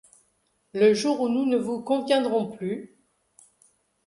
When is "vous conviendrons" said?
1.57-2.47